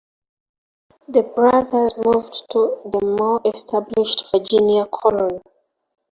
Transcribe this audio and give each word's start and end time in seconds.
The 1.09 1.21
brothers 1.21 1.95
moved 2.03 2.49
to 2.49 2.81
the 2.85 3.05
more 3.05 3.39
established 3.45 4.23
Virginia 4.33 4.87
Colony. 4.91 5.41